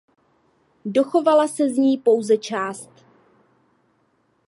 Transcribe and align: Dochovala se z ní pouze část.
Dochovala 0.85 1.47
se 1.47 1.69
z 1.69 1.77
ní 1.77 1.97
pouze 1.97 2.37
část. 2.37 2.89